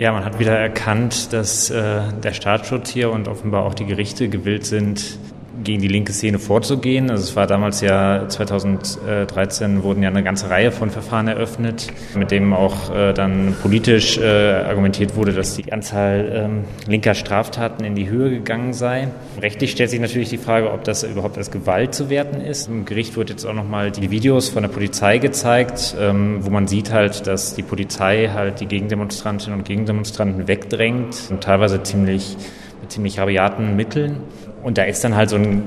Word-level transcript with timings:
Ja, 0.00 0.12
man 0.12 0.24
hat 0.24 0.38
wieder 0.38 0.56
erkannt, 0.58 1.30
dass 1.34 1.68
äh, 1.68 2.00
der 2.24 2.32
Staatsschutz 2.32 2.88
hier 2.88 3.10
und 3.10 3.28
offenbar 3.28 3.66
auch 3.66 3.74
die 3.74 3.84
Gerichte 3.84 4.30
gewillt 4.30 4.64
sind, 4.64 5.18
gegen 5.62 5.80
die 5.80 5.88
linke 5.88 6.12
Szene 6.12 6.38
vorzugehen. 6.38 7.10
Also 7.10 7.24
es 7.24 7.36
war 7.36 7.46
damals 7.46 7.80
ja 7.80 8.28
2013 8.28 9.82
wurden 9.82 10.02
ja 10.02 10.08
eine 10.08 10.22
ganze 10.22 10.50
Reihe 10.50 10.72
von 10.72 10.90
Verfahren 10.90 11.28
eröffnet, 11.28 11.88
mit 12.14 12.30
dem 12.30 12.52
auch 12.52 12.94
äh, 12.94 13.12
dann 13.12 13.54
politisch 13.62 14.18
äh, 14.18 14.24
argumentiert 14.24 15.16
wurde, 15.16 15.32
dass 15.32 15.56
die 15.56 15.72
Anzahl 15.72 16.30
ähm, 16.32 16.64
linker 16.86 17.14
Straftaten 17.14 17.84
in 17.84 17.94
die 17.94 18.08
Höhe 18.08 18.30
gegangen 18.30 18.72
sei. 18.72 19.08
Rechtlich 19.40 19.72
stellt 19.72 19.90
sich 19.90 20.00
natürlich 20.00 20.30
die 20.30 20.38
Frage, 20.38 20.72
ob 20.72 20.84
das 20.84 21.02
überhaupt 21.02 21.38
als 21.38 21.50
Gewalt 21.50 21.94
zu 21.94 22.10
werten 22.10 22.40
ist. 22.40 22.68
Im 22.68 22.84
Gericht 22.84 23.16
wird 23.16 23.30
jetzt 23.30 23.44
auch 23.44 23.54
nochmal 23.54 23.90
die 23.90 24.10
Videos 24.10 24.48
von 24.48 24.62
der 24.62 24.70
Polizei 24.70 25.18
gezeigt, 25.18 25.94
ähm, 25.98 26.38
wo 26.40 26.50
man 26.50 26.66
sieht 26.66 26.92
halt, 26.92 27.26
dass 27.26 27.54
die 27.54 27.62
Polizei 27.62 28.30
halt 28.32 28.60
die 28.60 28.66
Gegendemonstrantinnen 28.66 29.58
und 29.58 29.64
Gegendemonstranten 29.64 30.48
wegdrängt 30.48 31.28
und 31.30 31.42
teilweise 31.42 31.82
ziemlich 31.82 32.36
mit 32.80 32.90
ziemlich 32.90 33.18
rabiaten 33.18 33.76
Mitteln. 33.76 34.22
Und 34.62 34.78
da 34.78 34.84
ist 34.84 35.02
dann 35.04 35.16
halt 35.16 35.30
so 35.30 35.36
ein 35.36 35.62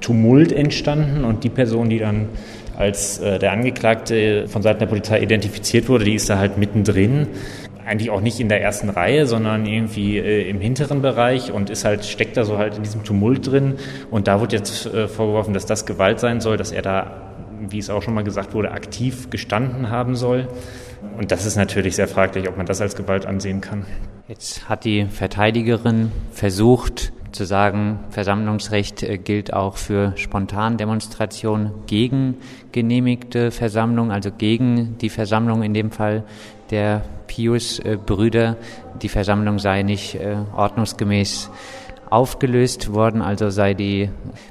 Tumult 0.00 0.52
entstanden 0.52 1.24
und 1.24 1.44
die 1.44 1.48
Person, 1.48 1.90
die 1.90 1.98
dann 1.98 2.28
als 2.76 3.18
äh, 3.18 3.38
der 3.38 3.52
Angeklagte 3.52 4.46
von 4.46 4.62
Seiten 4.62 4.78
der 4.78 4.86
Polizei 4.86 5.20
identifiziert 5.20 5.88
wurde, 5.88 6.04
die 6.04 6.14
ist 6.14 6.30
da 6.30 6.38
halt 6.38 6.58
mittendrin. 6.58 7.26
Eigentlich 7.84 8.10
auch 8.10 8.20
nicht 8.20 8.38
in 8.38 8.48
der 8.48 8.62
ersten 8.62 8.90
Reihe, 8.90 9.26
sondern 9.26 9.66
irgendwie 9.66 10.18
äh, 10.18 10.48
im 10.48 10.60
hinteren 10.60 11.02
Bereich 11.02 11.50
und 11.50 11.70
ist 11.70 11.84
halt, 11.84 12.04
steckt 12.04 12.36
da 12.36 12.44
so 12.44 12.58
halt 12.58 12.76
in 12.76 12.84
diesem 12.84 13.02
Tumult 13.02 13.50
drin. 13.50 13.74
Und 14.10 14.28
da 14.28 14.40
wird 14.40 14.52
jetzt 14.52 14.86
äh, 14.86 15.08
vorgeworfen, 15.08 15.54
dass 15.54 15.66
das 15.66 15.86
Gewalt 15.86 16.20
sein 16.20 16.40
soll, 16.40 16.56
dass 16.56 16.70
er 16.70 16.82
da, 16.82 17.34
wie 17.68 17.78
es 17.78 17.90
auch 17.90 18.02
schon 18.02 18.14
mal 18.14 18.22
gesagt 18.22 18.54
wurde, 18.54 18.70
aktiv 18.70 19.30
gestanden 19.30 19.90
haben 19.90 20.14
soll. 20.14 20.46
Und 21.16 21.32
das 21.32 21.46
ist 21.46 21.56
natürlich 21.56 21.96
sehr 21.96 22.08
fraglich, 22.08 22.48
ob 22.48 22.56
man 22.56 22.66
das 22.66 22.80
als 22.80 22.94
Gewalt 22.94 23.26
ansehen 23.26 23.60
kann. 23.60 23.86
Jetzt 24.28 24.68
hat 24.68 24.84
die 24.84 25.06
Verteidigerin 25.06 26.12
versucht, 26.32 27.12
zu 27.32 27.44
sagen, 27.44 28.00
Versammlungsrecht 28.10 29.02
äh, 29.02 29.18
gilt 29.18 29.52
auch 29.52 29.76
für 29.76 30.12
Spontandemonstrationen 30.16 31.72
gegen 31.86 32.36
genehmigte 32.72 33.50
Versammlungen, 33.50 34.10
also 34.10 34.30
gegen 34.30 34.98
die 34.98 35.08
Versammlung 35.08 35.62
in 35.62 35.74
dem 35.74 35.90
Fall 35.90 36.24
der 36.70 37.02
Pius-Brüder. 37.26 38.56
Die 39.02 39.08
Versammlung 39.08 39.58
sei 39.58 39.82
nicht 39.82 40.14
äh, 40.14 40.36
ordnungsgemäß 40.54 41.50
aufgelöst 42.10 42.94
worden, 42.94 43.22
also 43.22 43.50
sei 43.50 43.74
die 43.74 44.10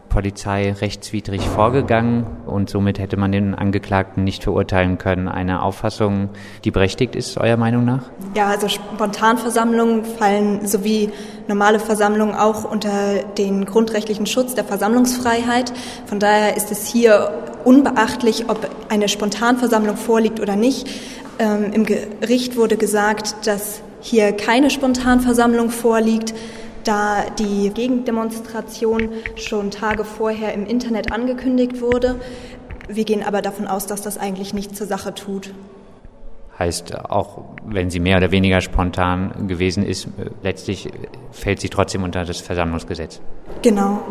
Polizei 0.10 0.74
rechtswidrig 0.74 1.42
vorgegangen 1.42 2.26
und 2.46 2.70
somit 2.70 3.00
hätte 3.00 3.18
man 3.18 3.32
den 3.32 3.56
Angeklagten 3.56 4.24
nicht 4.24 4.44
verurteilen 4.44 4.98
können. 4.98 5.28
Eine 5.28 5.62
Auffassung, 5.62 6.30
die 6.64 6.72
berechtigt 6.72 7.16
ist, 7.16 7.38
eurer 7.38 7.58
Meinung 7.58 7.86
nach? 7.86 8.04
Ja, 8.36 8.48
also 8.48 8.68
Spontanversammlungen 8.68 10.06
fallen 10.06 10.68
sowie 10.68 11.12
normale 11.48 11.80
Versammlungen 11.80 12.36
auch 12.36 12.64
unter 12.64 13.24
den 13.38 13.66
grundrechtlichen 13.66 14.26
Schutz 14.26 14.56
der 14.56 14.64
Versammlungsfreiheit. 14.64 15.72
Von 16.06 16.20
daher 16.20 16.58
ist 16.58 16.72
es 16.72 16.88
hier 16.88 17.32
unbeachtlich, 17.64 18.50
ob 18.50 18.70
eine 18.90 19.08
Spontanversammlung 19.08 19.98
vorliegt 19.98 20.40
oder 20.40 20.56
nicht. 20.56 20.88
Ähm, 21.40 21.72
Im 21.74 21.86
Gericht 21.86 22.56
wurde 22.58 22.78
gesagt, 22.78 23.48
dass 23.48 23.82
hier 24.00 24.32
keine 24.32 24.70
Spontanversammlung 24.70 25.70
vorliegt 25.70 26.34
da 26.88 27.26
die 27.38 27.70
Gegendemonstration 27.70 29.10
schon 29.36 29.72
Tage 29.72 30.04
vorher 30.06 30.54
im 30.54 30.66
Internet 30.66 31.12
angekündigt 31.12 31.82
wurde. 31.82 32.20
Wir 32.88 33.04
gehen 33.04 33.24
aber 33.24 33.42
davon 33.42 33.68
aus, 33.68 33.86
dass 33.88 34.02
das 34.02 34.18
eigentlich 34.18 34.54
nichts 34.54 34.78
zur 34.78 34.88
Sache 34.88 35.14
tut. 35.14 35.54
Heißt, 36.58 36.96
auch 37.10 37.44
wenn 37.66 37.90
sie 37.90 38.00
mehr 38.00 38.18
oder 38.18 38.32
weniger 38.32 38.62
spontan 38.62 39.48
gewesen 39.48 39.84
ist, 39.84 40.08
letztlich 40.42 40.90
fällt 41.32 41.60
sie 41.60 41.70
trotzdem 41.70 42.04
unter 42.04 42.26
das 42.26 42.40
Versammlungsgesetz. 42.40 43.22
Genau. 43.62 44.02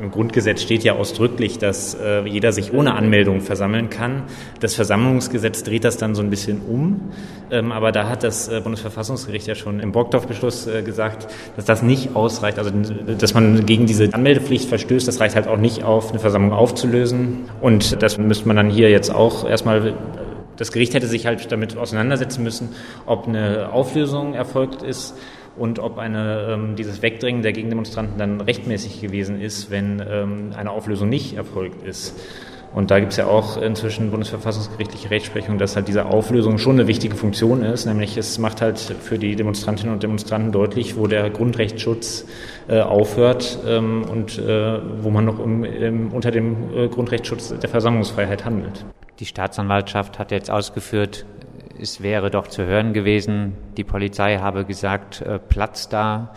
Im 0.00 0.12
Grundgesetz 0.12 0.62
steht 0.62 0.84
ja 0.84 0.94
ausdrücklich, 0.94 1.58
dass 1.58 1.94
äh, 1.94 2.24
jeder 2.24 2.52
sich 2.52 2.72
ohne 2.72 2.94
Anmeldung 2.94 3.40
versammeln 3.40 3.90
kann. 3.90 4.22
Das 4.60 4.74
Versammlungsgesetz 4.74 5.64
dreht 5.64 5.82
das 5.82 5.96
dann 5.96 6.14
so 6.14 6.22
ein 6.22 6.30
bisschen 6.30 6.60
um. 6.60 7.10
Ähm, 7.50 7.72
aber 7.72 7.90
da 7.90 8.08
hat 8.08 8.22
das 8.22 8.48
äh, 8.48 8.60
Bundesverfassungsgericht 8.60 9.48
ja 9.48 9.56
schon 9.56 9.80
im 9.80 9.90
Borgdorf-Beschluss 9.90 10.68
äh, 10.68 10.82
gesagt, 10.82 11.26
dass 11.56 11.64
das 11.64 11.82
nicht 11.82 12.14
ausreicht. 12.14 12.58
Also, 12.58 12.70
dass 12.70 13.34
man 13.34 13.66
gegen 13.66 13.86
diese 13.86 14.12
Anmeldepflicht 14.14 14.68
verstößt, 14.68 15.08
das 15.08 15.18
reicht 15.18 15.34
halt 15.34 15.48
auch 15.48 15.58
nicht 15.58 15.82
auf, 15.82 16.10
eine 16.10 16.20
Versammlung 16.20 16.52
aufzulösen. 16.52 17.46
Und 17.60 18.00
das 18.00 18.18
müsste 18.18 18.46
man 18.46 18.56
dann 18.56 18.70
hier 18.70 18.90
jetzt 18.90 19.12
auch 19.12 19.48
erstmal 19.48 19.94
das 20.56 20.72
Gericht 20.72 20.94
hätte 20.94 21.06
sich 21.06 21.24
halt 21.24 21.52
damit 21.52 21.76
auseinandersetzen 21.76 22.42
müssen, 22.42 22.70
ob 23.06 23.28
eine 23.28 23.72
Auflösung 23.72 24.34
erfolgt 24.34 24.82
ist 24.82 25.14
und 25.58 25.78
ob 25.78 25.98
eine, 25.98 26.48
ähm, 26.50 26.76
dieses 26.76 27.02
Wegdrängen 27.02 27.42
der 27.42 27.52
Gegendemonstranten 27.52 28.18
dann 28.18 28.40
rechtmäßig 28.40 29.00
gewesen 29.00 29.40
ist, 29.40 29.70
wenn 29.70 30.02
ähm, 30.08 30.50
eine 30.56 30.70
Auflösung 30.70 31.08
nicht 31.08 31.36
erfolgt 31.36 31.86
ist. 31.86 32.14
Und 32.74 32.90
da 32.90 33.00
gibt 33.00 33.12
es 33.12 33.18
ja 33.18 33.26
auch 33.26 33.56
inzwischen 33.56 34.10
bundesverfassungsgerichtliche 34.10 35.10
Rechtsprechung, 35.10 35.58
dass 35.58 35.74
halt 35.74 35.88
diese 35.88 36.04
Auflösung 36.06 36.58
schon 36.58 36.74
eine 36.74 36.86
wichtige 36.86 37.16
Funktion 37.16 37.62
ist, 37.62 37.86
nämlich 37.86 38.16
es 38.16 38.38
macht 38.38 38.60
halt 38.60 38.78
für 38.78 39.18
die 39.18 39.36
Demonstrantinnen 39.36 39.94
und 39.94 40.02
Demonstranten 40.02 40.52
deutlich, 40.52 40.96
wo 40.96 41.06
der 41.06 41.30
Grundrechtsschutz 41.30 42.26
äh, 42.68 42.80
aufhört 42.80 43.58
ähm, 43.66 44.04
und 44.04 44.38
äh, 44.38 44.80
wo 45.02 45.10
man 45.10 45.24
noch 45.24 45.40
im, 45.40 45.64
im, 45.64 46.12
unter 46.12 46.30
dem 46.30 46.74
äh, 46.74 46.88
Grundrechtsschutz 46.88 47.58
der 47.58 47.70
Versammlungsfreiheit 47.70 48.44
handelt. 48.44 48.84
Die 49.18 49.26
Staatsanwaltschaft 49.26 50.18
hat 50.18 50.30
jetzt 50.30 50.50
ausgeführt, 50.50 51.24
es 51.80 52.02
wäre 52.02 52.30
doch 52.30 52.46
zu 52.48 52.64
hören 52.64 52.92
gewesen, 52.92 53.54
die 53.76 53.84
Polizei 53.84 54.38
habe 54.38 54.64
gesagt, 54.64 55.22
äh, 55.22 55.38
Platz 55.38 55.88
da, 55.88 56.34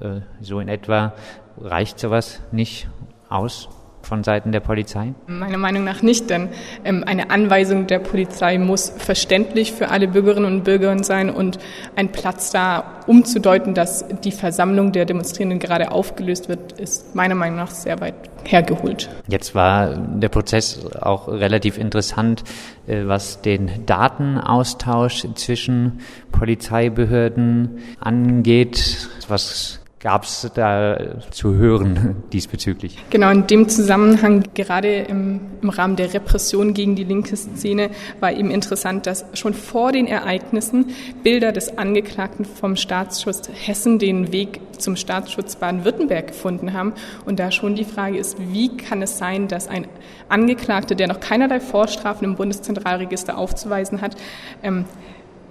äh, 0.00 0.20
so 0.40 0.60
in 0.60 0.68
etwa. 0.68 1.14
Reicht 1.60 1.98
sowas 1.98 2.40
nicht 2.52 2.88
aus? 3.28 3.68
Von 4.08 4.24
Seiten 4.24 4.50
der 4.50 4.60
Polizei? 4.60 5.14
Meiner 5.26 5.58
Meinung 5.58 5.84
nach 5.84 6.02
nicht, 6.02 6.30
denn 6.30 6.48
ähm, 6.84 7.04
eine 7.06 7.30
Anweisung 7.30 7.86
der 7.86 8.00
Polizei 8.00 8.58
muss 8.58 8.90
verständlich 8.96 9.72
für 9.72 9.90
alle 9.90 10.08
Bürgerinnen 10.08 10.46
und 10.46 10.64
Bürger 10.64 10.88
sein 11.04 11.30
und 11.30 11.58
ein 11.94 12.10
Platz 12.10 12.50
da, 12.50 13.02
um 13.06 13.24
zu 13.24 13.40
deuten, 13.40 13.74
dass 13.74 14.04
die 14.24 14.32
Versammlung 14.32 14.92
der 14.92 15.04
Demonstrierenden 15.04 15.58
gerade 15.58 15.92
aufgelöst 15.92 16.48
wird, 16.48 16.72
ist 16.80 17.14
meiner 17.14 17.34
Meinung 17.34 17.58
nach 17.58 17.70
sehr 17.70 18.00
weit 18.00 18.14
hergeholt. 18.44 19.10
Jetzt 19.28 19.54
war 19.54 19.96
der 19.96 20.30
Prozess 20.30 20.86
auch 21.00 21.28
relativ 21.28 21.76
interessant, 21.76 22.44
äh, 22.86 23.06
was 23.06 23.42
den 23.42 23.84
Datenaustausch 23.84 25.26
zwischen 25.34 26.00
Polizeibehörden 26.32 27.78
angeht. 28.00 29.08
Was 29.28 29.80
gab 30.00 30.24
es 30.24 30.50
da 30.54 30.98
zu 31.30 31.54
hören 31.54 32.22
diesbezüglich? 32.32 32.98
Genau, 33.10 33.30
in 33.30 33.46
dem 33.46 33.68
Zusammenhang, 33.68 34.44
gerade 34.54 35.00
im, 35.00 35.40
im, 35.60 35.68
Rahmen 35.70 35.96
der 35.96 36.14
Repression 36.14 36.74
gegen 36.74 36.94
die 36.94 37.04
linke 37.04 37.36
Szene, 37.36 37.90
war 38.20 38.32
eben 38.32 38.50
interessant, 38.50 39.06
dass 39.06 39.24
schon 39.34 39.54
vor 39.54 39.92
den 39.92 40.06
Ereignissen 40.06 40.86
Bilder 41.22 41.52
des 41.52 41.78
Angeklagten 41.78 42.44
vom 42.44 42.76
Staatsschutz 42.76 43.48
Hessen 43.52 43.98
den 43.98 44.32
Weg 44.32 44.60
zum 44.78 44.96
Staatsschutz 44.96 45.56
Baden-Württemberg 45.56 46.28
gefunden 46.28 46.72
haben. 46.72 46.92
Und 47.26 47.40
da 47.40 47.50
schon 47.50 47.74
die 47.74 47.84
Frage 47.84 48.18
ist, 48.18 48.36
wie 48.52 48.76
kann 48.76 49.02
es 49.02 49.18
sein, 49.18 49.48
dass 49.48 49.68
ein 49.68 49.86
Angeklagter, 50.28 50.94
der 50.94 51.08
noch 51.08 51.20
keinerlei 51.20 51.60
Vorstrafen 51.60 52.24
im 52.24 52.36
Bundeszentralregister 52.36 53.36
aufzuweisen 53.36 54.00
hat, 54.00 54.16
ähm, 54.62 54.84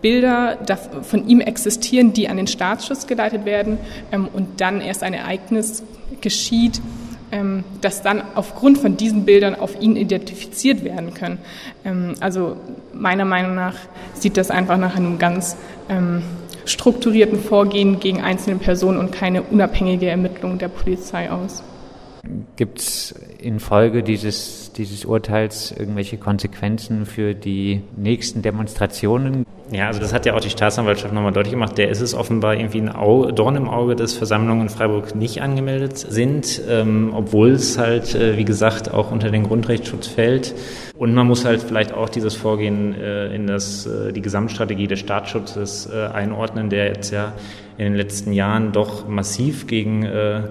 Bilder 0.02 0.58
von 1.02 1.28
ihm 1.28 1.42
existieren, 1.42 2.14
die 2.14 2.30
an 2.30 2.38
den 2.38 2.48
Staatsschutz 2.48 3.08
geleitet 3.08 3.46
werden 3.46 3.78
ähm, 4.12 4.28
und 4.32 4.62
dann 4.62 4.82
erst 4.82 5.04
ein 5.04 5.14
Ereignis 5.14 5.84
geschieht, 6.22 6.82
ähm, 7.32 7.64
das 7.82 8.02
dann 8.02 8.22
aufgrund 8.36 8.78
von 8.78 8.98
diesen 8.98 9.26
Bildern 9.26 9.56
auf 9.56 9.80
ihn 9.82 9.96
identifiziert 9.96 10.84
werden 10.84 11.14
können. 11.14 11.40
Ähm, 11.84 12.16
also 12.20 12.58
meiner 12.94 13.26
Meinung 13.26 13.56
nach 13.56 13.76
sieht 14.14 14.38
das 14.38 14.52
einfach 14.52 14.78
nach 14.78 14.96
einem 14.96 15.20
ganz 15.20 15.56
strukturierten 16.66 17.40
Vorgehen 17.40 18.02
gegen 18.02 18.22
einzelne 18.22 18.58
Personen 18.58 18.98
und 18.98 19.14
keine 19.14 19.42
unabhängige 19.42 20.10
Ermittlung 20.10 20.58
der 20.58 20.68
Polizei 20.68 21.32
aus. 21.32 21.64
Gibt 22.56 22.80
es 22.80 23.16
infolge 23.40 24.04
dieses, 24.04 24.72
dieses 24.74 25.06
Urteils 25.06 25.72
irgendwelche 25.72 26.18
Konsequenzen 26.18 27.06
für 27.06 27.34
die 27.34 27.82
nächsten 27.96 28.42
Demonstrationen? 28.42 29.46
Ja, 29.72 29.88
also 29.88 30.00
das 30.00 30.14
hat 30.14 30.26
ja 30.26 30.34
auch 30.34 30.40
die 30.40 30.50
Staatsanwaltschaft 30.50 31.14
nochmal 31.14 31.34
deutlich 31.34 31.52
gemacht. 31.52 31.78
Der 31.78 31.90
ist 31.90 32.00
es 32.00 32.14
offenbar 32.14 32.56
irgendwie 32.56 32.80
ein 32.80 32.94
Au 32.94 33.32
Dorn 33.32 33.56
im 33.58 33.70
Auge, 33.70 33.96
dass 33.96 34.14
Versammlungen 34.14 34.64
in 34.64 34.70
Freiburg 34.70 35.14
nicht 35.16 35.42
angemeldet 35.42 35.98
sind, 35.98 36.62
ähm, 36.70 37.12
obwohl 37.14 37.52
es 37.52 37.78
halt, 37.78 38.16
äh, 38.16 38.38
wie 38.38 38.46
gesagt, 38.46 38.94
auch 38.94 39.12
unter 39.12 39.30
den 39.30 39.44
Grundrechtsschutz 39.44 40.08
fällt. 40.08 40.56
Und 40.98 41.14
man 41.14 41.28
muss 41.28 41.44
halt 41.44 41.62
vielleicht 41.62 41.94
auch 41.94 42.10
dieses 42.10 42.36
Vorgehen 42.36 42.96
äh, 42.96 43.36
in 43.36 43.46
das, 43.46 43.86
äh, 43.86 44.14
die 44.14 44.22
Gesamtstrategie 44.22 44.88
des 44.88 45.00
Staatsschutzes 45.00 45.90
äh, 45.94 46.08
einordnen, 46.08 46.70
der 46.70 46.88
jetzt 46.88 47.12
ja 47.12 47.34
in 47.78 47.86
den 47.86 47.96
letzten 47.96 48.32
Jahren 48.32 48.72
doch 48.72 49.08
massiv 49.08 49.68
gegen 49.68 50.04
äh, 50.04 50.44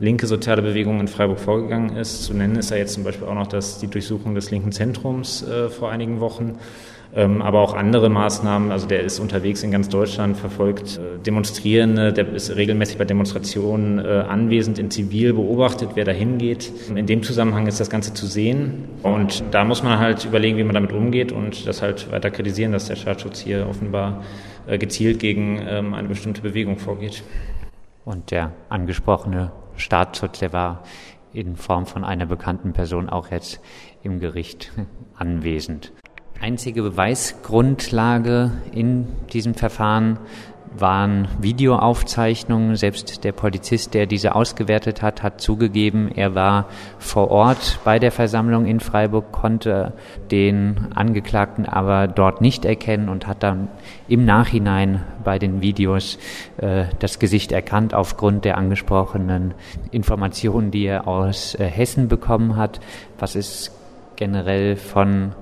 linke 0.00 0.26
soziale 0.26 0.62
Bewegung 0.62 0.98
in 0.98 1.08
Freiburg 1.08 1.38
vorgegangen 1.38 1.96
ist. 1.96 2.24
Zu 2.24 2.34
nennen 2.34 2.56
ist 2.56 2.70
ja 2.70 2.76
jetzt 2.76 2.94
zum 2.94 3.04
Beispiel 3.04 3.28
auch 3.28 3.34
noch 3.34 3.46
das, 3.46 3.78
die 3.78 3.86
Durchsuchung 3.86 4.34
des 4.34 4.50
linken 4.50 4.72
Zentrums 4.72 5.46
äh, 5.46 5.68
vor 5.68 5.90
einigen 5.90 6.20
Wochen. 6.20 6.58
ähm, 7.14 7.42
aber 7.42 7.60
auch 7.60 7.74
andere 7.74 8.08
Maßnahmen. 8.08 8.70
Also 8.70 8.86
der 8.86 9.02
ist 9.02 9.18
unterwegs 9.18 9.62
in 9.62 9.70
ganz 9.70 9.88
Deutschland, 9.88 10.36
verfolgt 10.36 10.98
äh, 10.98 11.18
Demonstrierende, 11.24 12.12
der 12.12 12.32
ist 12.32 12.54
regelmäßig 12.54 12.98
bei 12.98 13.04
Demonstrationen 13.04 13.98
äh, 13.98 14.24
anwesend 14.28 14.78
in 14.78 14.90
Zivil, 14.90 15.34
beobachtet, 15.34 15.90
wer 15.94 16.04
da 16.04 16.12
hingeht. 16.12 16.72
In 16.94 17.06
dem 17.06 17.22
Zusammenhang 17.22 17.66
ist 17.66 17.80
das 17.80 17.90
Ganze 17.90 18.14
zu 18.14 18.26
sehen 18.26 18.84
und 19.02 19.42
da 19.50 19.64
muss 19.64 19.82
man 19.82 19.98
halt 19.98 20.24
überlegen, 20.24 20.56
wie 20.58 20.64
man 20.64 20.74
damit 20.74 20.92
umgeht 20.92 21.32
und 21.32 21.66
das 21.66 21.82
halt 21.82 22.10
weiter 22.12 22.30
kritisieren, 22.30 22.72
dass 22.72 22.86
der 22.86 22.96
Staatsschutz 22.96 23.40
hier 23.40 23.66
offenbar 23.68 24.22
äh, 24.66 24.78
gezielt 24.78 25.18
gegen 25.18 25.60
ähm, 25.66 25.94
eine 25.94 26.08
bestimmte 26.08 26.42
Bewegung 26.42 26.78
vorgeht. 26.78 27.24
Und 28.04 28.30
der 28.30 28.52
angesprochene 28.68 29.52
Staatsschutz, 29.80 30.38
der 30.38 30.52
war 30.52 30.82
in 31.32 31.56
Form 31.56 31.86
von 31.86 32.04
einer 32.04 32.26
bekannten 32.26 32.72
Person 32.72 33.08
auch 33.08 33.30
jetzt 33.30 33.60
im 34.02 34.20
Gericht 34.20 34.72
anwesend. 35.14 35.92
Einzige 36.42 36.82
Beweisgrundlage 36.82 38.50
in 38.72 39.06
diesem 39.30 39.52
Verfahren 39.52 40.18
waren 40.74 41.28
Videoaufzeichnungen. 41.38 42.76
Selbst 42.76 43.24
der 43.24 43.32
Polizist, 43.32 43.92
der 43.92 44.06
diese 44.06 44.34
ausgewertet 44.34 45.02
hat, 45.02 45.22
hat 45.22 45.42
zugegeben, 45.42 46.10
er 46.10 46.34
war 46.34 46.66
vor 46.98 47.30
Ort 47.30 47.80
bei 47.84 47.98
der 47.98 48.10
Versammlung 48.10 48.64
in 48.64 48.80
Freiburg, 48.80 49.32
konnte 49.32 49.92
den 50.30 50.88
Angeklagten 50.94 51.66
aber 51.66 52.08
dort 52.08 52.40
nicht 52.40 52.64
erkennen 52.64 53.10
und 53.10 53.26
hat 53.26 53.42
dann 53.42 53.68
im 54.08 54.24
Nachhinein 54.24 55.02
bei 55.22 55.38
den 55.38 55.60
Videos 55.60 56.16
äh, 56.56 56.84
das 57.00 57.18
Gesicht 57.18 57.52
erkannt 57.52 57.92
aufgrund 57.92 58.46
der 58.46 58.56
angesprochenen 58.56 59.52
Informationen, 59.90 60.70
die 60.70 60.86
er 60.86 61.06
aus 61.06 61.54
äh, 61.56 61.66
Hessen 61.66 62.08
bekommen 62.08 62.56
hat. 62.56 62.80
Was 63.18 63.36
ist 63.36 63.72
generell 64.16 64.76
von 64.76 65.32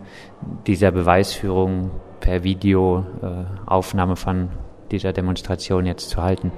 dieser 0.66 0.90
Beweisführung 0.90 1.90
per 2.20 2.44
Videoaufnahme 2.44 4.12
äh, 4.12 4.16
von 4.16 4.48
dieser 4.90 5.12
Demonstration 5.12 5.86
jetzt 5.86 6.10
zu 6.10 6.22
halten? 6.22 6.52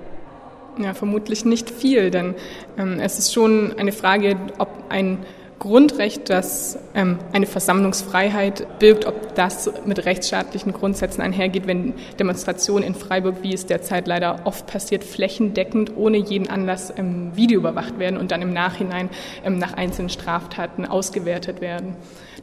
Ja, 0.79 0.95
vermutlich 0.95 1.45
nicht 1.45 1.71
viel, 1.71 2.11
denn 2.11 2.35
ähm, 2.79 3.01
es 3.01 3.19
ist 3.19 3.35
schon 3.35 3.75
eine 3.77 3.93
Frage, 3.93 4.37
ob 4.59 4.69
ein 4.89 5.19
Grundrecht, 5.61 6.31
das 6.31 6.79
ähm, 6.95 7.19
eine 7.33 7.45
Versammlungsfreiheit 7.47 8.79
birgt, 8.79 9.05
ob 9.05 9.35
das 9.35 9.71
mit 9.85 10.07
rechtsstaatlichen 10.07 10.73
Grundsätzen 10.73 11.21
einhergeht, 11.21 11.67
wenn 11.67 11.93
Demonstrationen 12.19 12.83
in 12.83 12.95
Freiburg, 12.95 13.37
wie 13.43 13.53
es 13.53 13.67
derzeit 13.67 14.09
leider 14.09 14.41
oft 14.45 14.67
passiert, 14.67 15.05
flächendeckend 15.05 15.97
ohne 15.97 16.17
jeden 16.17 16.49
Anlass 16.49 16.93
ähm, 16.97 17.33
Video 17.37 17.61
überwacht 17.61 17.99
werden 17.99 18.19
und 18.19 18.31
dann 18.31 18.41
im 18.41 18.55
Nachhinein 18.55 19.11
ähm, 19.45 19.59
nach 19.59 19.75
einzelnen 19.75 20.09
Straftaten 20.09 20.87
ausgewertet 20.87 21.61
werden. 21.61 21.95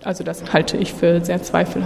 Also 0.03 0.23
das 0.23 0.53
halte 0.53 0.77
ich 0.77 0.93
für 0.93 1.25
sehr 1.25 1.41
zweifelhaft. 1.41 1.85